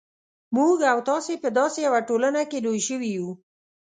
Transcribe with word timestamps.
موږ 0.55 0.77
او 0.91 0.97
تاسې 1.09 1.33
په 1.43 1.49
داسې 1.59 1.79
یوه 1.87 2.01
ټولنه 2.09 2.41
کې 2.49 2.59
لوی 2.65 2.81
شوي 2.87 3.09
یو. 3.17 3.27